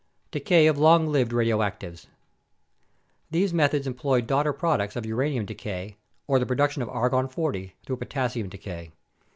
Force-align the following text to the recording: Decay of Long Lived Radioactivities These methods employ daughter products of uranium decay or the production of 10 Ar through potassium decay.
Decay 0.31 0.65
of 0.65 0.79
Long 0.79 1.05
Lived 1.05 1.31
Radioactivities 1.31 2.07
These 3.29 3.53
methods 3.53 3.85
employ 3.85 4.21
daughter 4.21 4.51
products 4.51 4.95
of 4.95 5.05
uranium 5.05 5.45
decay 5.45 5.95
or 6.25 6.39
the 6.39 6.47
production 6.47 6.81
of 6.81 6.87
10 6.89 6.95
Ar 6.97 7.27
through 7.27 7.97
potassium 7.97 8.49
decay. 8.49 8.93